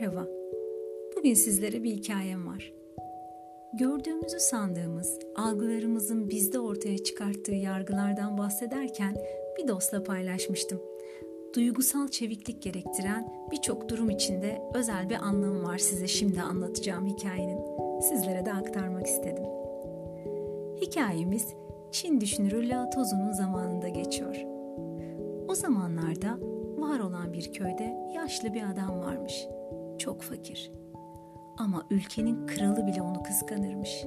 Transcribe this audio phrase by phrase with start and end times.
[0.00, 0.26] Merhaba.
[1.16, 2.72] Bugün sizlere bir hikayem var.
[3.72, 9.16] Gördüğümüzü sandığımız, algılarımızın bizde ortaya çıkarttığı yargılardan bahsederken
[9.58, 10.80] bir dostla paylaşmıştım.
[11.54, 17.60] Duygusal çeviklik gerektiren birçok durum içinde özel bir anlamı var size şimdi anlatacağım hikayenin.
[18.00, 19.44] Sizlere de aktarmak istedim.
[20.80, 21.46] Hikayemiz
[21.92, 24.36] Çin düşünürü Lao Tzu'nun zamanında geçiyor.
[25.48, 26.38] O zamanlarda
[26.78, 29.46] var olan bir köyde yaşlı bir adam varmış.
[29.98, 30.72] Çok fakir.
[31.58, 34.04] Ama ülkenin kralı bile onu kıskanırmış.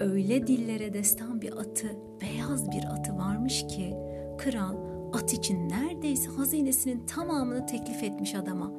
[0.00, 3.96] Öyle dillere destan bir atı, beyaz bir atı varmış ki
[4.38, 4.76] kral
[5.12, 8.72] at için neredeyse hazinesinin tamamını teklif etmiş adama.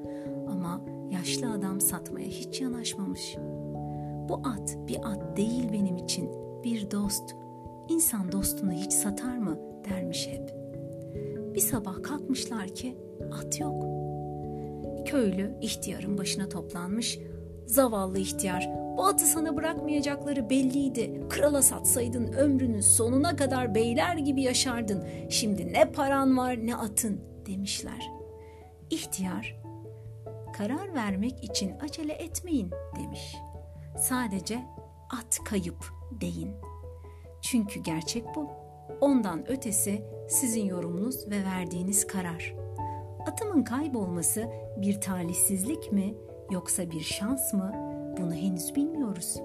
[0.48, 3.36] Ama yaşlı adam satmaya hiç yanaşmamış.
[4.30, 6.30] Bu at bir at değil benim için,
[6.64, 7.36] bir dost.
[7.90, 9.58] İnsan dostunu hiç satar mı
[9.90, 10.54] dermiş hep.
[11.56, 12.98] Bir sabah kalkmışlar ki
[13.32, 13.84] at yok.
[15.06, 17.20] Köylü ihtiyarın başına toplanmış.
[17.66, 21.22] Zavallı ihtiyar, bu atı sana bırakmayacakları belliydi.
[21.30, 25.04] Krala satsaydın ömrünün sonuna kadar beyler gibi yaşardın.
[25.30, 28.12] Şimdi ne paran var ne atın demişler.
[28.90, 29.62] İhtiyar,
[30.58, 33.36] karar vermek için acele etmeyin demiş.
[33.98, 34.60] Sadece
[35.10, 35.86] at kayıp
[36.22, 36.52] deyin.
[37.42, 38.50] Çünkü gerçek bu.
[39.02, 42.63] Ondan ötesi sizin yorumunuz ve verdiğiniz karar.
[43.28, 46.16] Atımın kaybolması bir talihsizlik mi
[46.52, 47.72] yoksa bir şans mı?
[48.18, 49.42] Bunu henüz bilmiyoruz.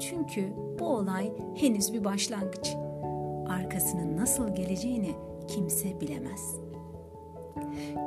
[0.00, 2.74] Çünkü bu olay henüz bir başlangıç.
[3.48, 5.14] Arkasının nasıl geleceğini
[5.48, 6.56] kimse bilemez.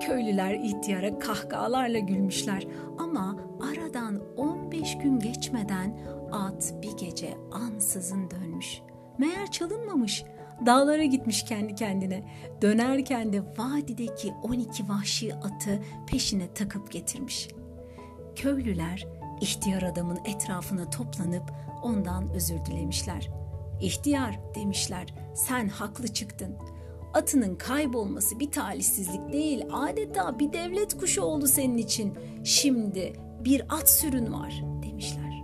[0.02, 2.68] Köylüler ihtiyara kahkahalarla gülmüşler
[2.98, 6.00] ama aradan 15 gün geçmeden
[6.32, 8.82] at bir gece ansızın dönmüş.
[9.18, 10.24] Meğer çalınmamış.
[10.66, 12.24] Dağlara gitmiş kendi kendine.
[12.62, 17.48] Dönerken de vadideki 12 vahşi atı peşine takıp getirmiş.
[18.36, 19.08] Köylüler
[19.42, 21.52] ihtiyar adamın etrafına toplanıp
[21.84, 23.30] ondan özür dilemişler.
[23.82, 26.56] İhtiyar demişler sen haklı çıktın.
[27.14, 32.14] Atının kaybolması bir talihsizlik değil adeta bir devlet kuşu oldu senin için.
[32.44, 33.14] Şimdi
[33.46, 35.44] bir at sürün var demişler.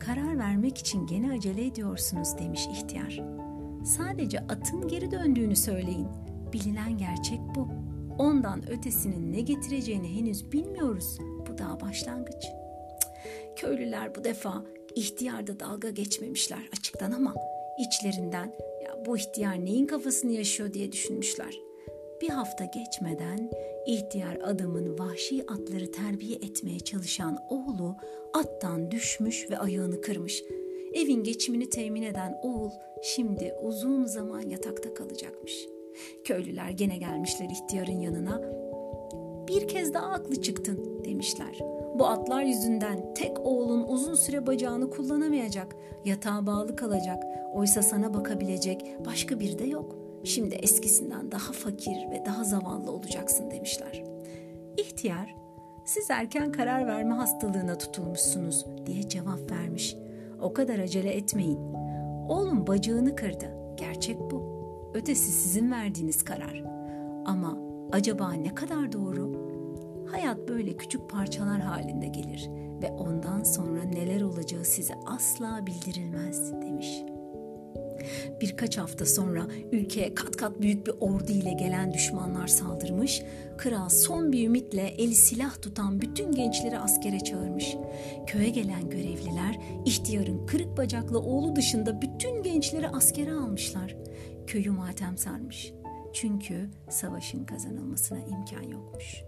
[0.00, 3.43] Karar vermek için gene acele ediyorsunuz demiş ihtiyar.
[3.84, 6.08] Sadece atın geri döndüğünü söyleyin.
[6.52, 7.68] Bilinen gerçek bu.
[8.18, 11.18] Ondan ötesinin ne getireceğini henüz bilmiyoruz.
[11.48, 12.44] Bu daha başlangıç.
[13.56, 14.64] Köylüler bu defa
[14.94, 17.34] ihtiyarda dalga geçmemişler açıktan ama
[17.78, 18.52] içlerinden
[18.84, 21.54] ya bu ihtiyar neyin kafasını yaşıyor diye düşünmüşler.
[22.22, 23.50] Bir hafta geçmeden
[23.86, 27.96] ihtiyar adamın vahşi atları terbiye etmeye çalışan oğlu
[28.34, 30.42] attan düşmüş ve ayağını kırmış.
[30.94, 32.70] Evin geçimini temin eden oğul
[33.02, 35.68] şimdi uzun zaman yatakta kalacakmış.
[36.24, 38.42] Köylüler gene gelmişler ihtiyarın yanına.
[39.48, 41.58] Bir kez daha aklı çıktın demişler.
[41.94, 47.22] Bu atlar yüzünden tek oğlun uzun süre bacağını kullanamayacak, yatağa bağlı kalacak.
[47.54, 49.96] Oysa sana bakabilecek başka bir de yok.
[50.24, 54.04] Şimdi eskisinden daha fakir ve daha zavallı olacaksın demişler.
[54.76, 55.34] İhtiyar,
[55.84, 59.96] siz erken karar verme hastalığına tutulmuşsunuz diye cevap vermiş.
[60.44, 61.58] O kadar acele etmeyin.
[62.28, 63.56] Oğlum bacağını kırdı.
[63.76, 64.54] Gerçek bu.
[64.94, 66.64] Ötesi sizin verdiğiniz karar.
[67.26, 67.58] Ama
[67.92, 69.32] acaba ne kadar doğru?
[70.10, 72.50] Hayat böyle küçük parçalar halinde gelir
[72.82, 77.14] ve ondan sonra neler olacağı size asla bildirilmez demiş.''
[78.40, 83.22] Birkaç hafta sonra ülkeye kat kat büyük bir ordu ile gelen düşmanlar saldırmış.
[83.58, 87.76] Kral son bir ümitle eli silah tutan bütün gençleri askere çağırmış.
[88.26, 93.96] Köye gelen görevliler ihtiyarın kırık bacaklı oğlu dışında bütün gençleri askere almışlar.
[94.46, 95.72] Köyü matem sarmış.
[96.12, 99.22] Çünkü savaşın kazanılmasına imkan yokmuş.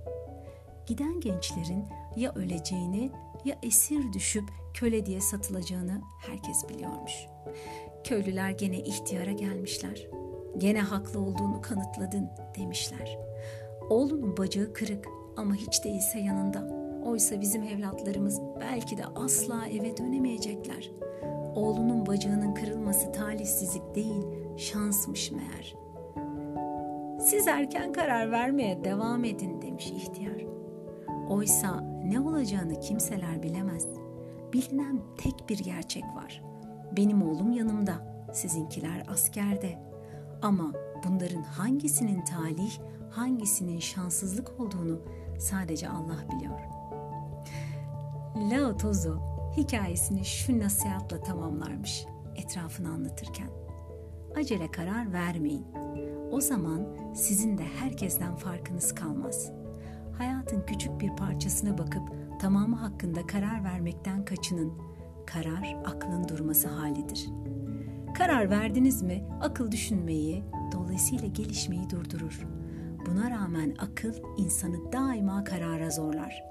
[0.87, 1.85] Giden gençlerin
[2.17, 3.11] ya öleceğini
[3.45, 4.45] ya esir düşüp
[4.75, 7.13] köle diye satılacağını herkes biliyormuş.
[8.05, 10.07] Köylüler gene ihtiyara gelmişler.
[10.59, 12.29] Gene haklı olduğunu kanıtladın
[12.59, 13.19] demişler.
[13.91, 15.07] Oğlunun bacağı kırık
[15.37, 16.86] ama hiç değilse yanında.
[17.07, 20.91] Oysa bizim evlatlarımız belki de asla eve dönemeyecekler.
[21.55, 24.25] Oğlunun bacağının kırılması talihsizlik değil,
[24.57, 25.77] şansmış meğer.
[27.21, 30.45] Siz erken karar vermeye devam edin demiş ihtiyar.
[31.29, 33.87] Oysa ne olacağını kimseler bilemez.
[34.53, 36.43] Bilinen tek bir gerçek var.
[36.97, 39.79] Benim oğlum yanımda, sizinkiler askerde.
[40.43, 40.73] Ama
[41.05, 42.79] bunların hangisinin talih,
[43.11, 45.01] hangisinin şanssızlık olduğunu
[45.39, 46.76] sadece Allah biliyor.
[48.37, 49.21] Lao Tzu
[49.57, 52.07] hikayesini şu nasihatla tamamlarmış
[52.37, 53.49] etrafını anlatırken.
[54.37, 55.67] Acele karar vermeyin.
[56.31, 59.53] O zaman sizin de herkesten farkınız kalmaz.
[60.19, 62.03] hayatın küçük bir parçasına bakıp
[62.41, 64.73] tamamı hakkında karar vermekten kaçının.
[65.27, 67.29] Karar aklın durması halidir.
[68.15, 72.47] Karar verdiniz mi akıl düşünmeyi, dolayısıyla gelişmeyi durdurur.
[73.07, 76.45] Buna rağmen akıl insanı daima karara zorlar.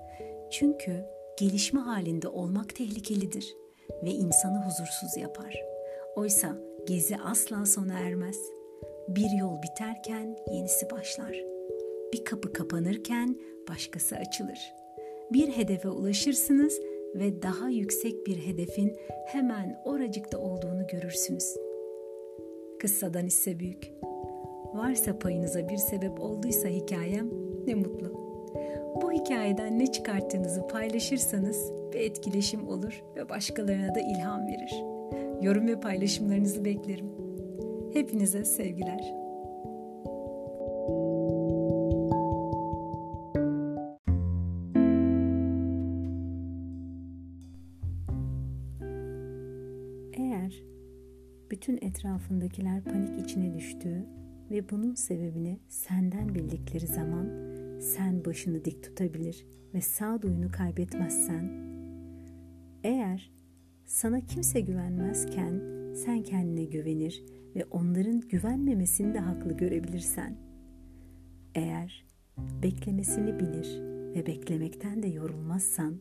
[0.52, 3.56] Çünkü gelişme halinde olmak tehlikelidir
[4.04, 5.64] ve insanı huzursuz yapar.
[6.16, 8.38] Oysa gezi asla sona ermez.
[9.08, 11.44] Bir yol biterken yenisi başlar.
[12.14, 13.40] Bir kapı kapanırken
[13.70, 14.74] başkası açılır.
[15.34, 16.80] Bir hedefe ulaşırsınız
[17.16, 18.96] ve daha yüksek bir hedefin
[19.26, 21.56] hemen oracıkta olduğunu görürsünüz.
[22.80, 23.94] Kıssadan ise büyük.
[24.74, 27.30] Varsa payınıza bir sebep olduysa hikayem
[27.68, 28.25] ne mutlu.
[29.02, 34.84] Bu hikayeden ne çıkarttığınızı paylaşırsanız bir etkileşim olur ve başkalarına da ilham verir.
[35.42, 37.12] Yorum ve paylaşımlarınızı beklerim.
[37.94, 39.14] Hepinize sevgiler.
[50.14, 50.64] Eğer
[51.52, 54.06] bütün etrafındakiler panik içine düştüğü
[54.52, 57.55] ve bunun sebebini senden bildikleri zaman
[57.86, 61.50] sen başını dik tutabilir ve sağduyunu kaybetmezsen,
[62.84, 63.32] eğer
[63.86, 65.62] sana kimse güvenmezken
[65.96, 67.24] sen kendine güvenir
[67.56, 70.36] ve onların güvenmemesini de haklı görebilirsen,
[71.56, 72.06] eğer
[72.64, 73.80] beklemesini bilir
[74.16, 75.96] ve beklemekten de yorulmazsan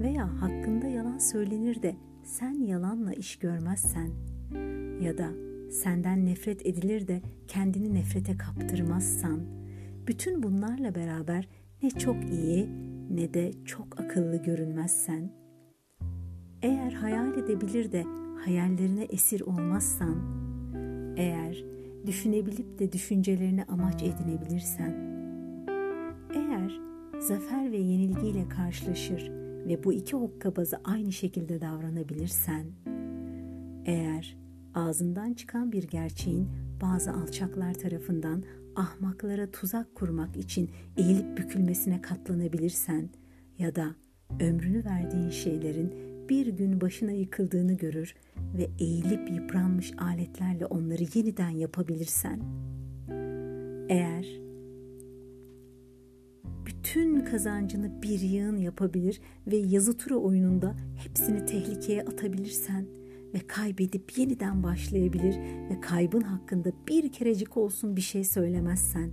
[0.00, 4.10] veya hakkında yalan söylenir de sen yalanla iş görmezsen
[5.00, 5.30] ya da
[5.70, 9.63] senden nefret edilir de kendini nefrete kaptırmazsan,
[10.06, 11.48] bütün bunlarla beraber
[11.82, 12.68] ne çok iyi
[13.10, 15.30] ne de çok akıllı görünmezsen,
[16.62, 18.04] eğer hayal edebilir de
[18.44, 20.16] hayallerine esir olmazsan,
[21.16, 21.64] eğer
[22.06, 24.94] düşünebilip de düşüncelerini amaç edinebilirsen,
[26.34, 26.80] eğer
[27.20, 29.30] zafer ve yenilgiyle karşılaşır
[29.68, 32.66] ve bu iki hokkabazı aynı şekilde davranabilirsen,
[33.84, 34.36] eğer
[34.74, 36.48] ağzından çıkan bir gerçeğin
[36.82, 38.42] bazı alçaklar tarafından
[38.76, 43.08] ahmaklara tuzak kurmak için eğilip bükülmesine katlanabilirsen
[43.58, 43.94] ya da
[44.40, 45.94] ömrünü verdiğin şeylerin
[46.28, 48.14] bir gün başına yıkıldığını görür
[48.58, 52.40] ve eğilip yıpranmış aletlerle onları yeniden yapabilirsen
[53.88, 54.26] eğer
[56.66, 62.86] bütün kazancını bir yığın yapabilir ve yazı tura oyununda hepsini tehlikeye atabilirsen
[63.34, 65.38] ve kaybedip yeniden başlayabilir
[65.70, 69.10] ve kaybın hakkında bir kerecik olsun bir şey söylemezsen,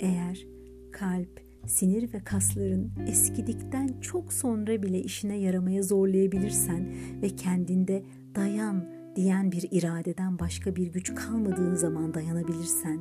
[0.00, 0.46] eğer
[0.92, 8.02] kalp, sinir ve kasların eskidikten çok sonra bile işine yaramaya zorlayabilirsen ve kendinde
[8.34, 12.98] dayan diyen bir iradeden başka bir güç kalmadığın zaman dayanabilirsen,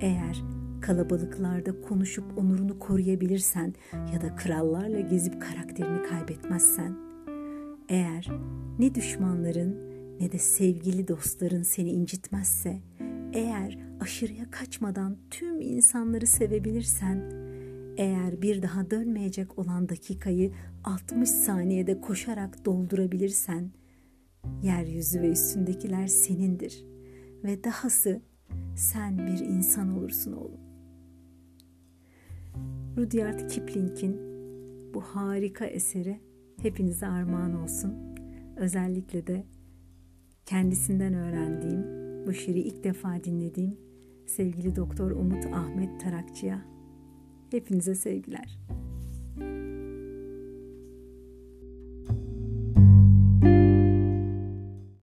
[0.00, 0.42] eğer
[0.80, 3.74] kalabalıklarda konuşup onurunu koruyabilirsen
[4.14, 7.05] ya da krallarla gezip karakterini kaybetmezsen,
[7.88, 8.28] eğer
[8.78, 9.86] ne düşmanların
[10.20, 12.80] ne de sevgili dostların seni incitmezse,
[13.32, 17.32] eğer aşırıya kaçmadan tüm insanları sevebilirsen,
[17.96, 20.52] eğer bir daha dönmeyecek olan dakikayı
[20.84, 23.70] 60 saniyede koşarak doldurabilirsen,
[24.62, 26.84] yeryüzü ve üstündekiler senindir
[27.44, 28.20] ve dahası
[28.76, 30.60] sen bir insan olursun oğlum.
[32.96, 34.16] Rudyard Kipling'in
[34.94, 36.20] bu harika eseri
[36.66, 37.94] hepinize armağan olsun.
[38.56, 39.46] Özellikle de
[40.46, 41.86] kendisinden öğrendiğim,
[42.26, 43.76] bu şiiri ilk defa dinlediğim
[44.26, 46.64] sevgili Doktor Umut Ahmet Tarakçı'ya
[47.50, 48.58] hepinize sevgiler.